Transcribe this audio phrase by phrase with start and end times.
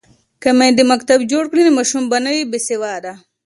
[0.41, 3.13] که میندې مکتب جوړ کړي نو ماشوم به نه وي بې سواده.